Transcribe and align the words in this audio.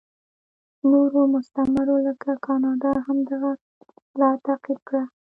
نورو 0.91 1.21
مستعمرو 1.33 1.95
لکه 2.07 2.31
کاناډا 2.45 2.91
هم 3.05 3.17
دغه 3.31 3.51
لار 4.19 4.35
تعقیب 4.47 4.79
کړه. 4.87 5.03